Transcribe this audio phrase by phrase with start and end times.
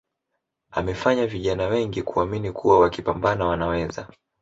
[0.71, 4.07] amefanya vijana wengi kuamini kuwa wakipambana Wanaweza